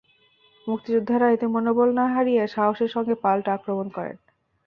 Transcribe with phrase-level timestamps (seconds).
[0.67, 4.17] মুক্তিযোদ্ধারা এতে মনোবল না হারিয়ে সাহসের সঙ্গে পাল্টা আক্রমণ করেন।